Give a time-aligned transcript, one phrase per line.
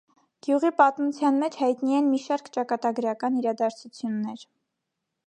[0.45, 4.47] Գյուղի պատմության մեջ հայտնի են մի շարք ճակատագրական իրադարձություններ։